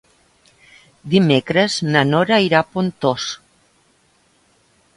Dimecres 1.13 1.75
na 1.95 2.03
Nora 2.13 2.41
irà 2.47 2.63
a 2.65 2.69
Pontós. 2.77 3.29